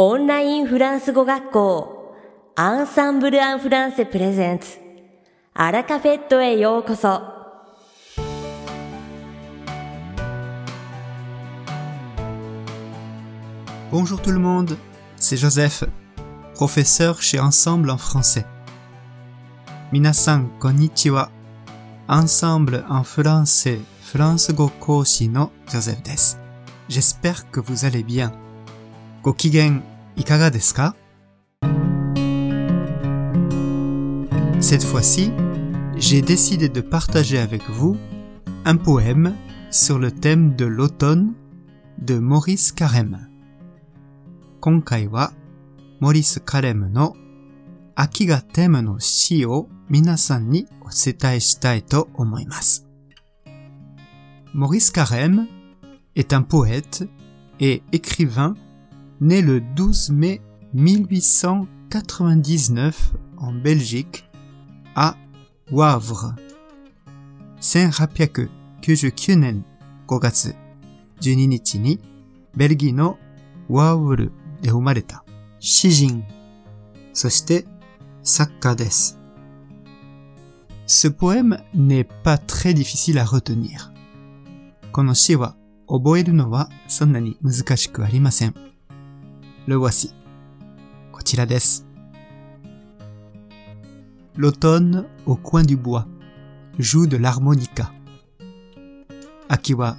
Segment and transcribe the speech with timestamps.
[0.00, 2.14] オンラインフランス語学校
[2.54, 4.76] アンサンブル・アン・フランセプレゼンツ
[5.54, 7.22] アラカフェットへようこそ
[13.90, 14.76] Bonjour tout le monde,
[15.16, 15.84] c'est Joseph,
[16.52, 18.44] professeur chez Ensemble en français.
[19.92, 21.30] Minasan konnichiwa.
[22.06, 26.36] Ensemble en français, France go koshi no Joseph desu.
[26.90, 28.30] J'espère que vous allez bien.
[29.22, 29.82] Gokigen
[30.16, 30.94] ikaga desu ka?
[34.60, 35.30] Cette fois-ci,
[35.96, 37.96] j'ai décidé de partager avec vous
[38.64, 39.34] un poème
[39.70, 41.34] sur le thème de l'automne
[41.98, 43.28] de Maurice Carême.
[44.60, 45.32] 今回は、
[46.00, 47.14] モリス・カレムの
[47.94, 52.86] 秋がテーマの詩を皆さんにお伝えしたいと思います。
[54.54, 55.46] Maurice Carême
[56.16, 57.08] est un poète
[57.60, 58.54] et écrivain
[59.20, 60.40] né le 12 mai
[60.74, 64.28] 1899 en Belgique
[64.94, 65.16] à
[65.70, 66.34] Wavre.
[67.60, 69.64] 1899年
[70.06, 70.54] 5月
[71.20, 72.00] 12日に
[72.54, 73.18] ベルギーの
[73.68, 75.24] ワウルで生まれた
[75.58, 76.24] 詩人、
[77.12, 77.64] そして
[78.22, 79.18] 作家です。
[80.86, 83.90] Ce poème n'est pas très difficile à retenir.
[84.92, 85.56] この詩は
[85.88, 88.54] 覚えるのはそんなに難しくありません。
[89.67, 90.13] le voici.
[94.37, 96.07] L'automne au coin du bois
[96.79, 97.91] joue de l'harmonica.
[99.49, 99.97] Akiwa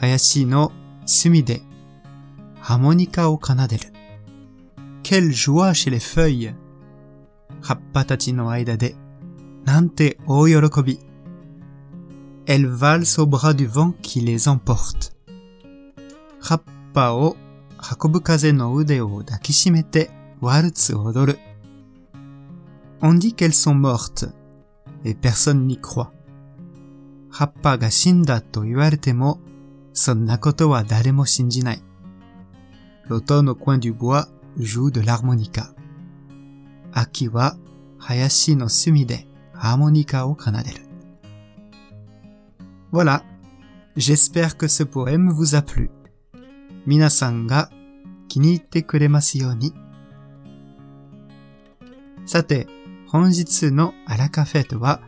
[0.00, 0.72] hayashi no
[1.04, 1.60] sumi de
[2.62, 3.88] harmonica o kanaderu.
[5.02, 6.54] Quelle joie chez les feuilles.
[7.68, 8.94] Happatachi no aida de
[9.66, 10.98] nante o yorokobi.
[12.46, 15.12] Elles valsent au bras du vent qui les emporte.
[16.48, 17.36] Happa o
[18.01, 20.09] 運ぶ風の腕を抱きしめて
[20.41, 21.39] ワルツを踊る。
[23.01, 24.27] On dit qu'elles sont mortes,
[25.03, 26.11] et personne n'y croit.
[27.29, 29.39] 葉っぱが死んだと言われても、
[29.93, 31.83] そんなことは誰も信じない。
[33.07, 34.27] L'automne au coin du bois
[34.57, 35.73] joue de l'harmonica.
[36.91, 37.55] 秋は
[37.99, 40.87] 林の隅でハーモニカを奏でる。
[42.91, 43.23] Voilà.
[43.95, 45.89] J'espère que ce poème vous a plu.
[46.84, 47.70] 皆さんが
[48.28, 49.72] 気に入ってくれますように。
[52.26, 52.66] さて、
[53.08, 55.00] 本日のアラカフェットは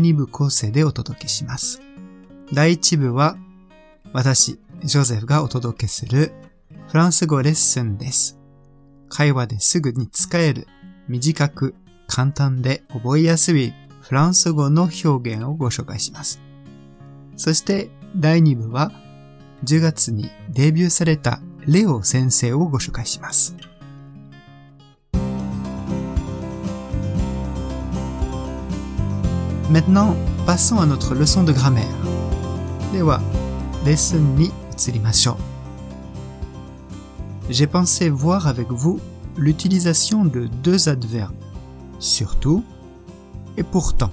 [0.00, 1.82] 2部構成でお届けします。
[2.52, 3.36] 第1部は
[4.12, 6.32] 私、ジョゼフがお届けする
[6.88, 8.38] フランス語レッスンです。
[9.08, 10.66] 会話ですぐに使える
[11.08, 11.74] 短く
[12.08, 16.40] 簡単で覚えやすいフランス語の表現をご紹介します。
[17.36, 18.90] そして第2部は
[19.63, 23.55] 10月にデビューされたレオ先生をご紹介します。
[29.69, 30.15] Maintenant,
[30.45, 31.87] passons à notre leçon de grammaire.
[32.93, 33.21] では、
[33.85, 35.57] レッスンに移りましょう。
[37.49, 38.99] J'ai pensé voir avec vous
[39.37, 41.33] l'utilisation de deux adverbes,
[41.99, 42.63] surtout
[43.57, 44.09] et pourtant.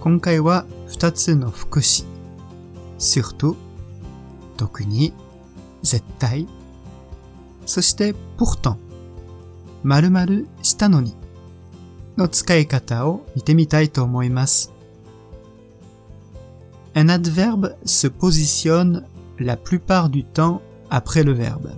[0.00, 2.04] 今回は2つの副詞、
[2.98, 3.56] surtout、
[4.60, 5.12] 特に、
[5.82, 6.46] 絶対、
[7.64, 8.76] そして pourtant、
[9.82, 11.14] 〇〇したのに、
[12.16, 14.72] の使い方を見てみたいと思います。
[16.94, 19.04] Un adverbe se positionne
[19.38, 21.70] la plupart du temps après le verbe.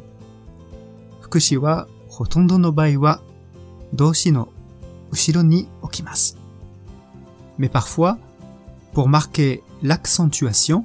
[1.20, 3.20] 副詞はほとんどの場合は
[3.92, 4.48] 動詞の
[5.10, 6.38] 後ろに置きます。
[7.58, 8.18] Mais parfois,
[8.94, 10.84] pour marquer l'accentuation,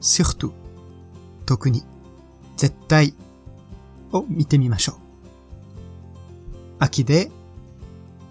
[0.00, 0.52] surtout
[1.46, 1.82] 特に
[2.56, 3.14] 絶対
[4.12, 4.96] を見てみましょう。
[6.78, 7.30] 秋で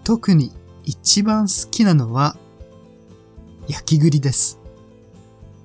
[0.04, 0.52] 特に
[0.84, 2.36] 一番好きなのは
[3.68, 4.58] 焼き栗です。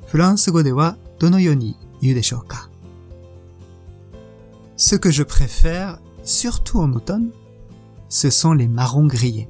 [0.05, 2.69] フランス語ではどのように言うでしょうか
[4.77, 7.31] Ce que je préfère, surtout en automne,
[8.09, 9.49] ce sont les marrons grillés.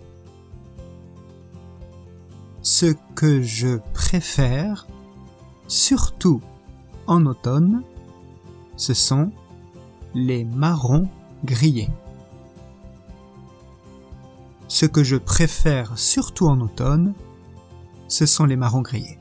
[2.61, 4.87] Ce que je préfère,
[5.71, 6.41] surtout
[7.07, 7.83] en automne,
[8.75, 9.31] ce sont
[10.13, 11.09] les marrons
[11.43, 11.89] grillés.
[14.67, 17.13] Ce que je préfère surtout en automne,
[18.07, 19.19] ce sont les marrons grillés.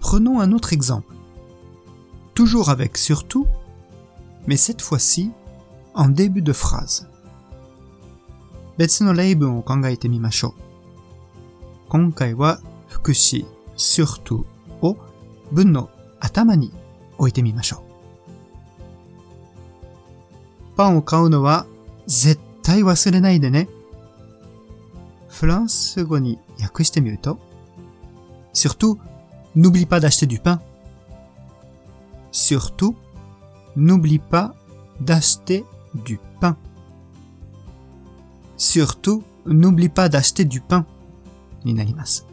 [0.00, 1.14] Prenons un autre exemple.
[2.34, 3.46] Toujours avec surtout,
[4.46, 5.32] mais cette fois-ci
[5.94, 7.08] en début de phrase.
[8.76, 10.69] 別の例文を考えてみましょう。
[11.90, 13.46] 今回は副詞
[13.76, 14.44] surtout
[14.82, 14.96] を
[15.52, 15.90] 文の
[16.20, 16.72] 頭に
[17.18, 17.86] 置いてみましょう。
[20.76, 21.66] パンを買うのは
[22.06, 23.68] 絶対忘れないでね。
[25.28, 27.38] フランス語に訳してみると、
[28.52, 28.98] surtout,
[29.54, 30.60] n'oublie pas d'acheter du pain.
[32.32, 32.94] Surtout,
[33.76, 34.54] n'oublie pas
[35.00, 35.64] d'acheter
[35.94, 36.56] du pain.
[38.56, 40.86] Surtout, n'oublie pas d'acheter du pain.
[41.64, 42.26] になります。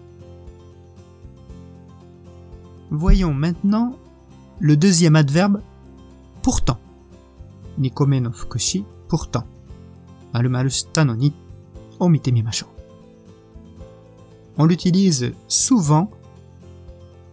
[2.91, 3.95] Voyons maintenant
[4.59, 5.61] le deuxième adverbe
[6.43, 6.77] pourtant.
[7.79, 9.45] 2個目の副詞 pourtant.
[10.33, 11.33] 〇〇したのに
[11.99, 12.67] を見てみましょ
[14.57, 14.61] う。
[14.61, 16.11] On l'utilise souvent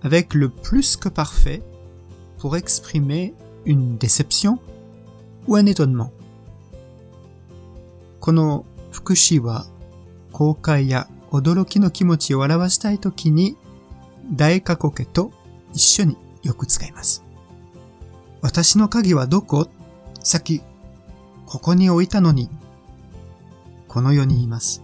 [0.03, 1.63] avec le plus que parfait
[2.39, 3.35] pour exprimer
[3.67, 4.59] une déception
[5.47, 6.11] ou un étonnement.
[8.21, 9.67] この副詞は
[10.33, 13.57] 後悔や 驚きの気持ちを表したいときに
[14.33, 15.33] 大過去形と
[15.73, 17.25] 一緒によく使います。
[18.41, 19.69] 私の鍵はどこ
[20.23, 20.63] さっき、
[21.47, 22.51] ここに置いたのに。
[23.89, 24.83] このように言います。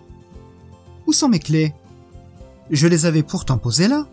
[1.06, 1.74] Où sont mes clés?
[2.70, 4.06] Je les avais pourtant posées là.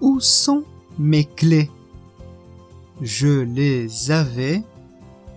[0.00, 0.64] Où sont
[0.98, 1.70] mes clés?
[3.00, 4.62] Je les avais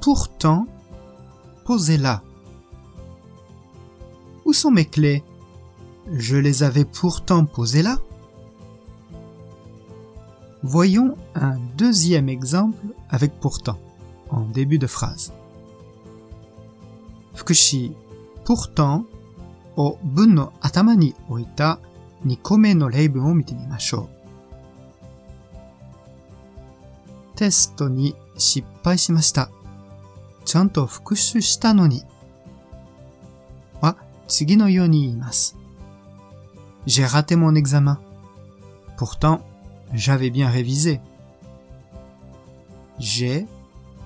[0.02, 0.68] pourtant
[1.66, 2.22] posées là.
[4.49, 5.23] Où sont mes clés?
[6.11, 7.99] Je les avais pourtant posées là.
[10.63, 13.79] Voyons un deuxième exemple avec pourtant
[14.31, 15.35] en début de phrase.
[17.35, 17.93] Fukushi,
[18.47, 19.05] pourtant,
[19.77, 21.79] au bun no atama ni oita
[22.25, 24.09] nikome no reibun o mite mimashou.
[27.37, 29.51] Test ni shippai shimashita.
[30.47, 32.03] Chanto fukushu shita no ni.
[34.28, 35.56] 次のように言います。
[36.86, 38.00] J'ai raté mon examen.
[38.98, 39.42] Pourtant,
[39.94, 41.00] j'avais bien révisé.
[43.00, 43.48] J'ai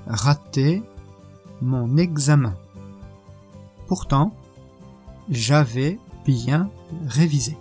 [0.06, 0.84] raté
[1.62, 2.56] mon examen.
[3.88, 4.34] Pourtant,
[5.30, 6.70] j'avais bien
[7.08, 7.58] révisé.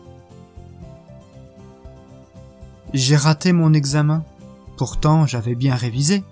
[2.93, 4.25] J'ai raté mon examen.
[4.77, 6.25] Pourtant, j'avais bien révisé.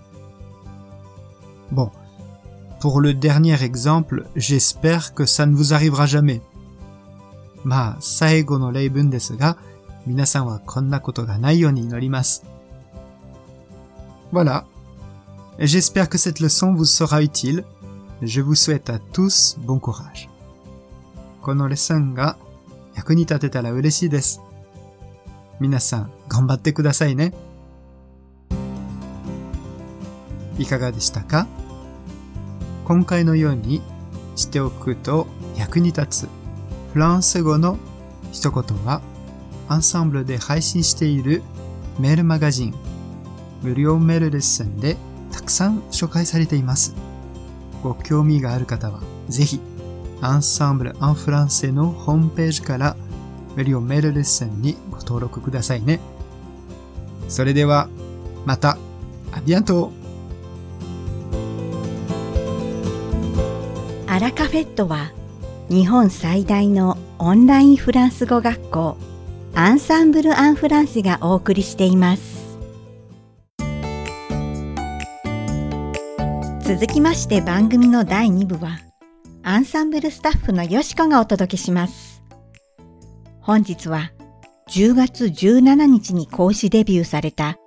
[2.79, 2.79] Bon.
[2.81, 6.41] Pour le dernier exemple, j'espère que ça ne vous arrivera jamais.
[7.65, 9.57] まあ、最後の例文ですが、
[10.07, 12.45] 皆さんはこんなことがないように祈ります。
[14.33, 14.65] Voilà.
[15.59, 17.65] J'espère que cette leçon vous sera utile.
[18.21, 20.29] Je vous souhaite à tous bon courage.
[21.41, 22.37] このレッスンが
[22.95, 24.41] 役に立てたら嬉しいです。
[25.61, 27.33] 皆さん、頑張ってくださいね。
[30.59, 31.47] いかがでしたか
[32.90, 33.84] 今回のように
[34.36, 36.30] しておくと役に立つ
[36.92, 37.78] フランス語の
[38.32, 39.04] 一言は
[39.68, 41.44] アンサンブルで配信している
[42.00, 42.74] メールマガジン
[43.62, 44.98] 無料メールレッスンで
[45.32, 46.96] たくさん紹介されています。
[47.84, 49.60] ご興味がある方はぜひ
[50.20, 52.98] アンサンブル・アン・フランセのホームページから
[53.56, 56.00] 無料メールレッスンにご登録くださいね。
[57.28, 57.88] それでは
[58.48, 58.80] また、
[59.32, 59.92] アビアント
[64.20, 65.14] アラカフェットは
[65.70, 68.98] 日本最大のオンラインフランス語学校
[69.56, 72.58] アンサンブル・アン・フランセがお送りしています。
[76.60, 78.80] 続きまして番組の第2部は
[79.42, 82.22] アンサンブルスタッフのよしこがお届けします。
[83.40, 84.12] 本日は
[84.70, 87.58] 10月17日に講師デビューされた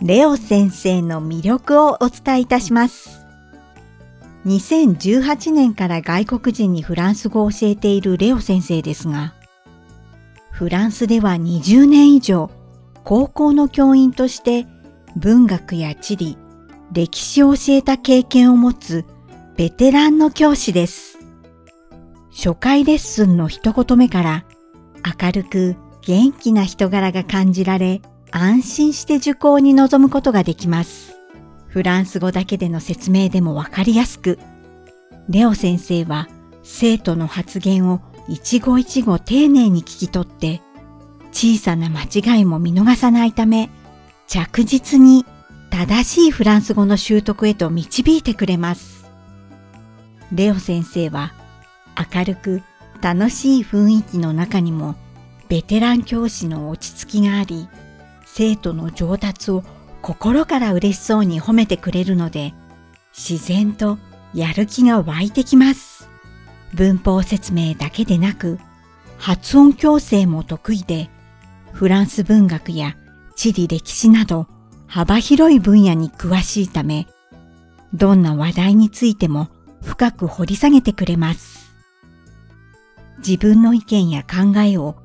[0.00, 3.17] レオ先生の魅力をお伝えいたします。
[4.48, 9.34] 2018年から外国人にフランス語を教えているレオ先生ですが、
[10.50, 12.50] フランスでは20年以上、
[13.04, 14.66] 高校の教員として
[15.16, 16.38] 文学や地理、
[16.92, 19.04] 歴史を教えた経験を持つ
[19.56, 21.18] ベテランの教師です。
[22.30, 24.44] 初回レッスンの一言目から
[25.20, 28.00] 明るく元気な人柄が感じられ、
[28.30, 31.17] 安心して受講に臨むことができます。
[31.78, 34.40] フランス語だけでの説明でもわかりやすく、
[35.28, 36.26] レオ先生は
[36.64, 40.60] 生徒の発言を一語一語丁寧に聞き取って、
[41.30, 42.02] 小さな間
[42.36, 43.70] 違いも見逃さないため、
[44.26, 45.24] 着実に
[45.70, 49.06] 正しいフランス語の習得へと導いてくれます。
[50.32, 51.32] レオ先生は
[52.12, 52.60] 明るく
[53.00, 54.96] 楽しい雰囲気の中にも
[55.48, 57.68] ベテラン教師の落ち着きがあり、
[58.24, 59.62] 生徒の上達を
[60.08, 62.54] 心から嬉しそうに褒めてくれるので、
[63.12, 63.98] 自然と
[64.32, 66.08] やる気が湧いてきます。
[66.72, 68.58] 文法説明だけでなく、
[69.18, 71.10] 発音矯正も得意で、
[71.74, 72.96] フランス文学や
[73.36, 74.46] 地理歴史など
[74.86, 77.06] 幅広い分野に詳しいため、
[77.92, 79.48] どんな話題についても
[79.82, 81.74] 深く掘り下げてくれます。
[83.18, 84.96] 自分の意見や考えを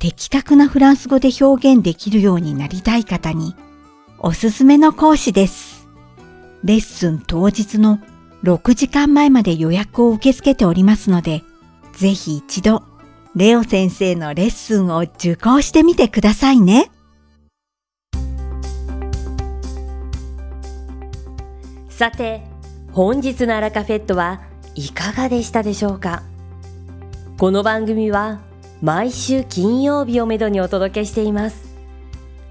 [0.00, 3.54] 的確なフランス語で表現できるようになりたい方に
[4.20, 5.86] おすすめの講師です。
[6.64, 8.00] レッスン当日の
[8.42, 11.44] 6時間前まで予約を受け付けておりますので、
[11.92, 12.82] ぜひ一度、
[13.36, 16.90] レオ先生のレッスンを受講してみてくださいね。
[21.88, 22.42] さて、
[22.90, 24.40] 本日のアラカフェットは
[24.74, 26.24] いかがでしたでしょうか？
[27.38, 28.40] この番組は
[28.82, 31.67] 毎週金曜日をめどにお届けしています。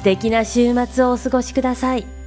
[0.00, 2.19] 素敵な週末をお過ごしください。